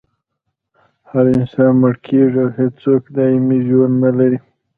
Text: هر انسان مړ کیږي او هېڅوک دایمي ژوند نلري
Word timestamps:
هر 1.11 1.25
انسان 1.35 1.71
مړ 1.81 1.93
کیږي 2.07 2.37
او 2.43 2.49
هېڅوک 2.59 3.03
دایمي 3.15 3.59
ژوند 3.67 3.95
نلري 4.03 4.39